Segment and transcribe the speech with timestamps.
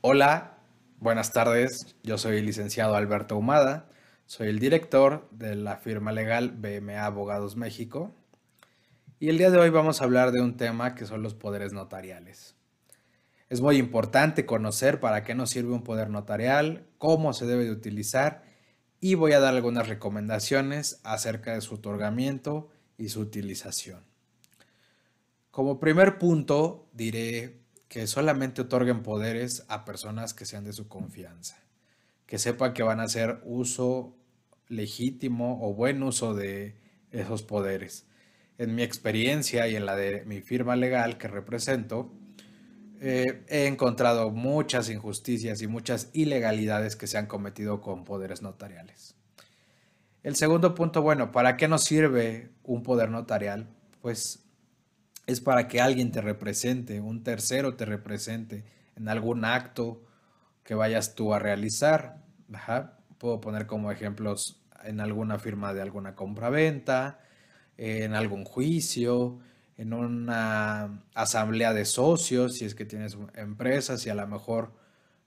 [0.00, 0.58] Hola,
[0.98, 1.96] buenas tardes.
[2.02, 3.88] Yo soy el licenciado Alberto Humada.
[4.26, 8.14] Soy el director de la firma legal BMA Abogados México.
[9.20, 11.72] Y el día de hoy vamos a hablar de un tema que son los poderes
[11.72, 12.56] notariales.
[13.48, 17.70] Es muy importante conocer para qué nos sirve un poder notarial, cómo se debe de
[17.70, 18.42] utilizar
[19.00, 24.11] y voy a dar algunas recomendaciones acerca de su otorgamiento y su utilización.
[25.52, 31.62] Como primer punto diré que solamente otorguen poderes a personas que sean de su confianza,
[32.24, 34.16] que sepan que van a hacer uso
[34.68, 36.78] legítimo o buen uso de
[37.10, 38.06] esos poderes.
[38.56, 42.10] En mi experiencia y en la de mi firma legal que represento,
[43.02, 49.16] eh, he encontrado muchas injusticias y muchas ilegalidades que se han cometido con poderes notariales.
[50.22, 53.68] El segundo punto, bueno, ¿para qué nos sirve un poder notarial?
[54.00, 54.42] Pues
[55.26, 58.64] es para que alguien te represente, un tercero te represente
[58.96, 60.02] en algún acto
[60.64, 62.22] que vayas tú a realizar.
[63.18, 67.20] Puedo poner como ejemplos en alguna firma de alguna compra-venta,
[67.76, 69.38] en algún juicio,
[69.76, 74.72] en una asamblea de socios, si es que tienes empresas y a lo mejor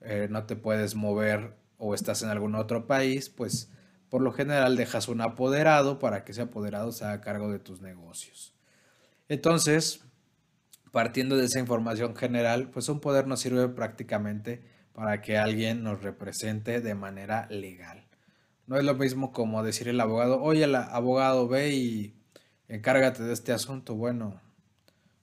[0.00, 3.70] eh, no te puedes mover o estás en algún otro país, pues
[4.08, 7.80] por lo general dejas un apoderado para que ese apoderado se haga cargo de tus
[7.80, 8.54] negocios.
[9.32, 10.04] Entonces,
[10.90, 16.02] partiendo de esa información general, pues un poder nos sirve prácticamente para que alguien nos
[16.02, 18.04] represente de manera legal.
[18.66, 22.14] No es lo mismo como decir el abogado, oye, el abogado ve y
[22.68, 23.94] encárgate de este asunto.
[23.94, 24.38] Bueno,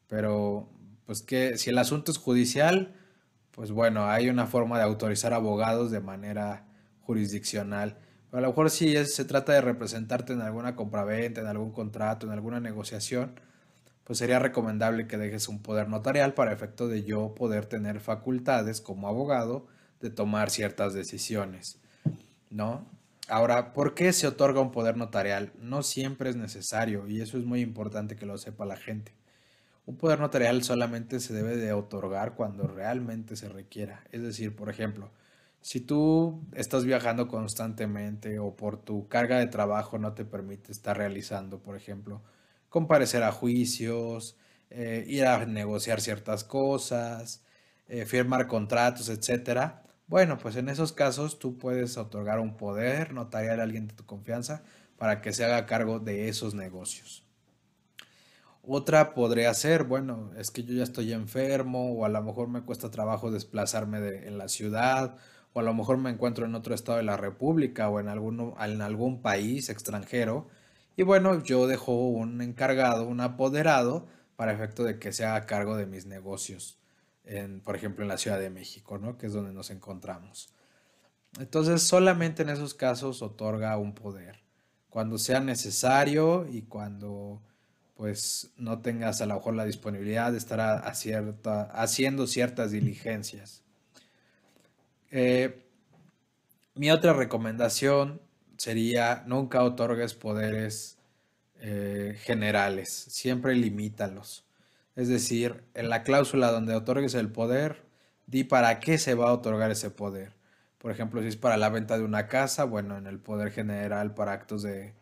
[0.08, 0.68] pero
[1.06, 2.96] pues que si el asunto es judicial,
[3.52, 6.66] pues bueno, hay una forma de autorizar abogados de manera
[7.02, 8.00] jurisdiccional.
[8.32, 12.26] Pero a lo mejor si se trata de representarte en alguna compraventa, en algún contrato,
[12.26, 13.40] en alguna negociación,
[14.10, 18.82] pues sería recomendable que dejes un poder notarial para efecto de yo poder tener facultades
[18.82, 19.68] como abogado
[20.02, 21.80] de tomar ciertas decisiones,
[22.50, 22.90] ¿no?
[23.28, 25.54] Ahora, ¿por qué se otorga un poder notarial?
[25.62, 29.14] No siempre es necesario y eso es muy importante que lo sepa la gente.
[29.86, 34.04] Un poder notarial solamente se debe de otorgar cuando realmente se requiera.
[34.12, 35.12] Es decir, por ejemplo,
[35.62, 40.98] si tú estás viajando constantemente o por tu carga de trabajo no te permite estar
[40.98, 42.24] realizando, por ejemplo,
[42.70, 44.38] comparecer a juicios,
[44.70, 47.44] eh, ir a negociar ciertas cosas,
[47.88, 49.84] eh, firmar contratos, etcétera.
[50.08, 54.06] Bueno, pues en esos casos tú puedes otorgar un poder notarial a alguien de tu
[54.06, 54.64] confianza
[54.98, 57.26] para que se haga cargo de esos negocios.
[58.64, 62.62] Otra podría ser, bueno, es que yo ya estoy enfermo o a lo mejor me
[62.62, 65.16] cuesta trabajo desplazarme en la ciudad
[65.54, 68.82] o a lo mejor me encuentro en otro estado de la República o en, en
[68.82, 70.48] algún país extranjero
[71.00, 74.06] y bueno, yo dejo un encargado, un apoderado,
[74.36, 76.78] para efecto de que se haga cargo de mis negocios,
[77.24, 79.18] en, por ejemplo, en la Ciudad de México, ¿no?
[79.18, 80.54] que es donde nos encontramos.
[81.40, 84.44] Entonces, solamente en esos casos otorga un poder.
[84.90, 87.42] Cuando sea necesario y cuando
[87.96, 93.64] pues no tengas a lo mejor la disponibilidad de estar haciendo ciertas diligencias.
[95.12, 95.66] Eh,
[96.76, 98.20] mi otra recomendación
[98.60, 100.98] sería nunca otorgues poderes
[101.62, 104.44] eh, generales, siempre limítalos.
[104.98, 107.86] Es decir, en la cláusula donde otorgues el poder,
[108.28, 110.34] di para qué se va a otorgar ese poder.
[110.78, 114.14] Por ejemplo, si es para la venta de una casa, bueno, en el poder general
[114.14, 114.94] para actos de,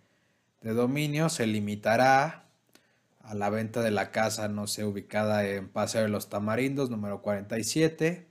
[0.61, 2.45] de dominio se limitará
[3.21, 7.23] a la venta de la casa, no sé, ubicada en Paseo de los Tamarindos, número
[7.23, 8.27] 47,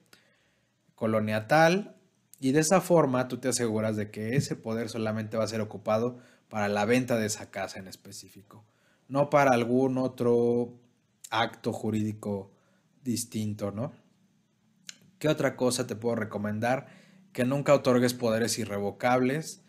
[0.95, 1.96] colonia tal,
[2.39, 5.61] y de esa forma tú te aseguras de que ese poder solamente va a ser
[5.61, 8.65] ocupado para la venta de esa casa en específico,
[9.09, 10.75] no para algún otro
[11.31, 12.51] acto jurídico
[13.03, 13.93] distinto, ¿no?
[15.19, 16.89] ¿Qué otra cosa te puedo recomendar?
[17.33, 19.63] Que nunca otorgues poderes irrevocables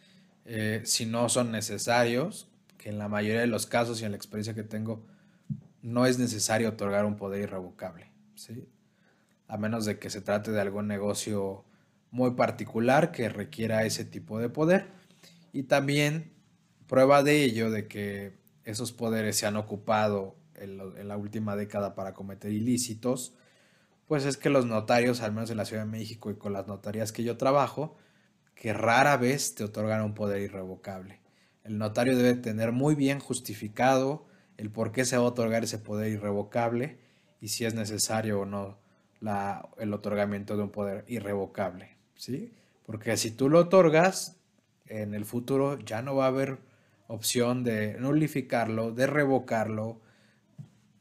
[0.49, 4.17] eh, si no son necesarios, que en la mayoría de los casos y en la
[4.17, 5.05] experiencia que tengo,
[5.81, 8.67] no es necesario otorgar un poder irrevocable, ¿sí?
[9.49, 11.65] A menos de que se trate de algún negocio
[12.11, 14.87] muy particular que requiera ese tipo de poder.
[15.53, 16.33] Y también
[16.87, 22.13] prueba de ello, de que esos poderes se han ocupado en, la última década para
[22.13, 23.33] cometer ilícitos,
[24.07, 26.67] pues es que los notarios, al menos en la Ciudad de México y con las
[26.67, 27.97] notarías que yo trabajo,
[28.55, 31.21] que rara vez te otorgan un poder irrevocable.
[31.63, 34.25] El notario debe tener muy bien justificado
[34.55, 36.97] el por qué se va a otorgar ese poder irrevocable
[37.41, 38.79] y si es necesario o no
[39.77, 41.96] el otorgamiento de un poder irrevocable.
[42.17, 42.51] ¿Sí?
[42.85, 44.37] Porque si tú lo otorgas,
[44.87, 46.59] en el futuro ya no va a haber
[47.07, 50.01] opción de nulificarlo, de revocarlo.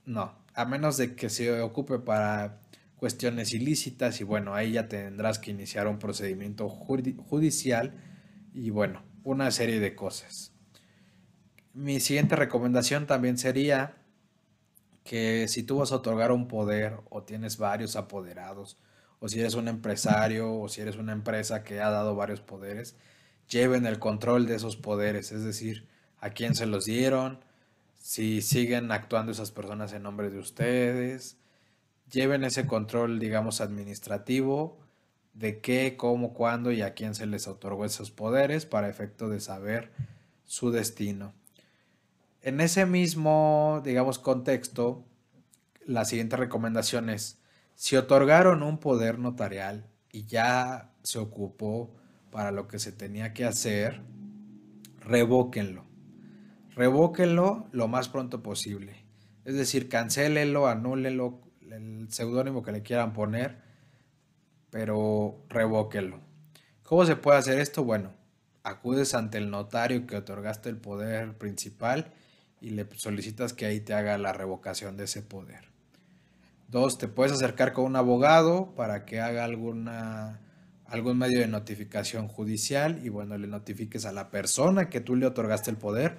[0.04, 2.60] No, a menos de que se ocupe para
[2.96, 7.94] cuestiones ilícitas y bueno, ahí ya tendrás que iniciar un procedimiento judicial
[8.54, 10.52] y bueno, una serie de cosas.
[11.74, 13.96] Mi siguiente recomendación también sería
[15.04, 18.78] que si tú vas a otorgar un poder o tienes varios apoderados,
[19.20, 22.96] o si eres un empresario o si eres una empresa que ha dado varios poderes,
[23.48, 25.86] lleven el control de esos poderes, es decir,
[26.20, 27.40] a quién se los dieron,
[27.98, 31.38] si siguen actuando esas personas en nombre de ustedes,
[32.10, 34.78] lleven ese control, digamos, administrativo
[35.34, 39.40] de qué, cómo, cuándo y a quién se les otorgó esos poderes para efecto de
[39.40, 39.90] saber
[40.44, 41.34] su destino.
[42.42, 45.04] En ese mismo, digamos, contexto,
[45.84, 47.38] la siguiente recomendación es,
[47.76, 51.94] si otorgaron un poder notarial y ya se ocupó
[52.30, 54.00] para lo que se tenía que hacer,
[55.00, 55.84] revóquenlo.
[56.74, 59.04] Revóquenlo lo más pronto posible.
[59.44, 63.58] Es decir, cancélenlo, anúlenlo, el seudónimo que le quieran poner,
[64.70, 66.20] pero revóquenlo.
[66.82, 67.84] ¿Cómo se puede hacer esto?
[67.84, 68.14] Bueno,
[68.62, 72.14] acudes ante el notario que otorgaste el poder principal
[72.62, 75.75] y le solicitas que ahí te haga la revocación de ese poder.
[76.68, 80.40] Dos, te puedes acercar con un abogado para que haga alguna,
[80.84, 85.26] algún medio de notificación judicial y bueno, le notifiques a la persona que tú le
[85.26, 86.18] otorgaste el poder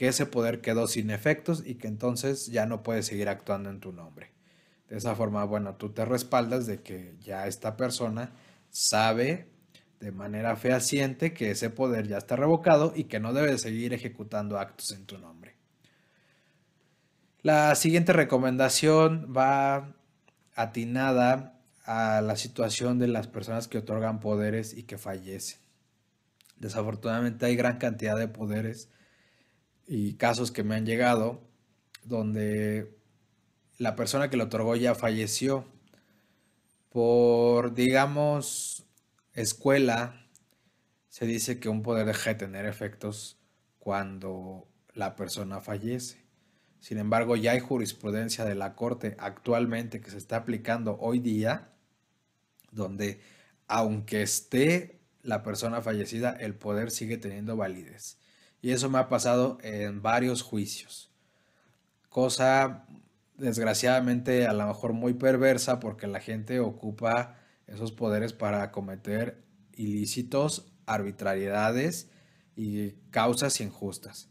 [0.00, 3.80] que ese poder quedó sin efectos y que entonces ya no puede seguir actuando en
[3.80, 4.32] tu nombre.
[4.88, 8.32] De esa forma, bueno, tú te respaldas de que ya esta persona
[8.70, 9.50] sabe
[10.00, 14.58] de manera fehaciente que ese poder ya está revocado y que no debe seguir ejecutando
[14.58, 15.59] actos en tu nombre.
[17.42, 19.94] La siguiente recomendación va
[20.54, 25.58] atinada a la situación de las personas que otorgan poderes y que fallecen.
[26.58, 28.90] Desafortunadamente hay gran cantidad de poderes
[29.86, 31.40] y casos que me han llegado
[32.04, 32.94] donde
[33.78, 35.64] la persona que lo otorgó ya falleció
[36.90, 38.84] por, digamos,
[39.32, 40.28] escuela.
[41.08, 43.38] Se dice que un poder deja de tener efectos
[43.78, 46.19] cuando la persona fallece.
[46.80, 51.68] Sin embargo, ya hay jurisprudencia de la Corte actualmente que se está aplicando hoy día,
[52.72, 53.20] donde
[53.68, 58.18] aunque esté la persona fallecida, el poder sigue teniendo validez.
[58.62, 61.10] Y eso me ha pasado en varios juicios.
[62.08, 62.86] Cosa
[63.36, 67.36] desgraciadamente a lo mejor muy perversa porque la gente ocupa
[67.66, 69.42] esos poderes para cometer
[69.74, 72.10] ilícitos, arbitrariedades
[72.56, 74.28] y causas injustas.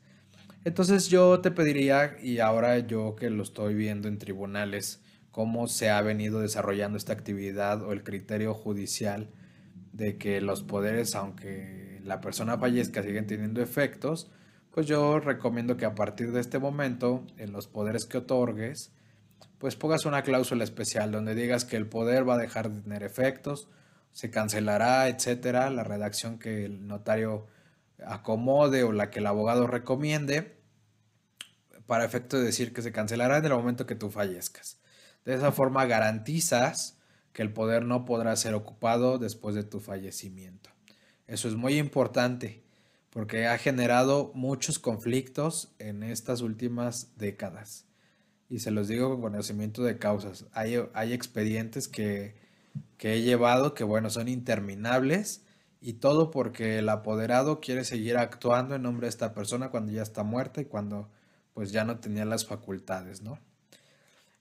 [0.65, 5.01] Entonces yo te pediría, y ahora yo que lo estoy viendo en tribunales,
[5.31, 9.29] cómo se ha venido desarrollando esta actividad o el criterio judicial
[9.93, 14.31] de que los poderes, aunque la persona fallezca, siguen teniendo efectos,
[14.71, 18.91] pues yo recomiendo que a partir de este momento, en los poderes que otorgues,
[19.57, 23.03] pues pongas una cláusula especial donde digas que el poder va a dejar de tener
[23.03, 23.69] efectos,
[24.11, 27.47] se cancelará, etcétera, la redacción que el notario
[28.05, 30.59] acomode o la que el abogado recomiende
[31.85, 34.79] para efecto de decir que se cancelará en el momento que tú fallezcas.
[35.25, 36.99] De esa forma garantizas
[37.33, 40.69] que el poder no podrá ser ocupado después de tu fallecimiento.
[41.27, 42.63] Eso es muy importante
[43.09, 47.85] porque ha generado muchos conflictos en estas últimas décadas.
[48.49, 50.45] Y se los digo con conocimiento de causas.
[50.53, 52.35] Hay, hay expedientes que,
[52.97, 55.43] que he llevado que, bueno, son interminables
[55.81, 60.01] y todo porque el apoderado quiere seguir actuando en nombre de esta persona cuando ya
[60.01, 61.09] está muerta y cuando
[61.53, 63.39] pues ya no tenía las facultades, ¿no?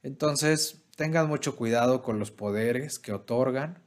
[0.02, 3.82] Entonces, tengan mucho cuidado con los poderes que otorgan.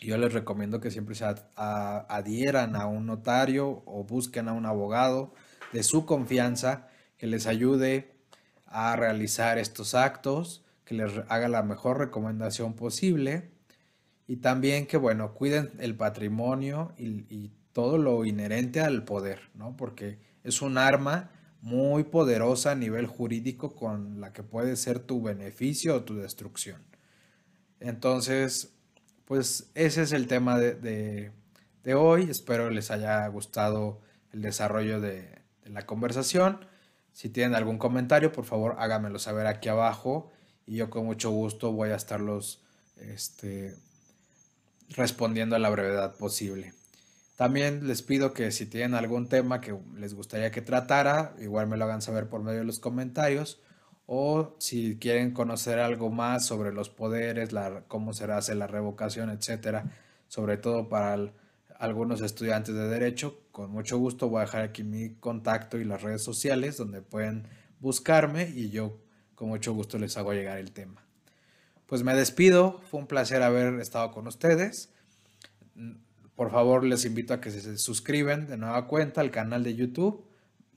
[0.00, 1.24] Yo les recomiendo que siempre se
[1.56, 5.32] adhieran a un notario o busquen a un abogado
[5.72, 8.14] de su confianza que les ayude
[8.66, 13.55] a realizar estos actos, que les haga la mejor recomendación posible
[14.26, 19.76] y también que, bueno, cuiden el patrimonio y, todo lo inherente al poder, ¿no?
[19.76, 21.30] Porque es un arma
[21.60, 26.82] muy poderosa a nivel jurídico con la que puede ser tu beneficio o tu destrucción.
[27.78, 28.72] Entonces,
[29.26, 31.32] pues ese es el tema de,
[31.94, 32.30] hoy.
[32.30, 34.00] Espero les haya gustado
[34.32, 36.64] el desarrollo de, de la conversación.
[37.12, 40.32] Si tienen algún comentario, por favor háganmelo saber aquí abajo
[40.64, 42.62] y yo con mucho gusto voy a estarlos
[42.96, 43.76] este,
[44.90, 46.72] respondiendo a la brevedad posible.
[47.36, 51.76] También les pido que si tienen algún tema que les gustaría que tratara, igual me
[51.76, 53.60] lo hagan saber por medio de los comentarios.
[54.06, 57.50] O si quieren conocer algo más sobre los poderes,
[57.88, 59.92] cómo se hace la revocación, etcétera,
[60.28, 61.32] sobre todo para
[61.78, 66.02] algunos estudiantes de Derecho, con mucho gusto voy a dejar aquí mi contacto y las
[66.02, 67.48] redes sociales donde pueden
[67.80, 68.98] buscarme y yo
[69.34, 71.05] con mucho gusto les hago llegar el tema.
[71.86, 74.90] Pues me despido, fue un placer haber estado con ustedes.
[76.34, 80.26] Por favor, les invito a que se suscriban de nueva cuenta al canal de YouTube.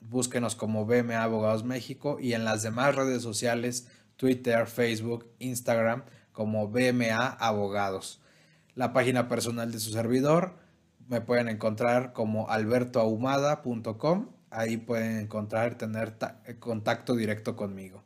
[0.02, 3.88] Búsquenos como BMA Abogados México y en las demás redes sociales,
[4.18, 8.22] Twitter, Facebook, Instagram, como BMA Abogados.
[8.76, 10.58] La página personal de su servidor
[11.08, 14.30] me pueden encontrar como albertoahumada.com.
[14.52, 16.18] Ahí pueden encontrar, tener
[16.60, 18.04] contacto directo conmigo.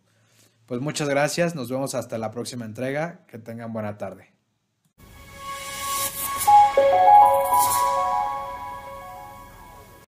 [0.65, 4.34] Pues muchas gracias, nos vemos hasta la próxima entrega, que tengan buena tarde.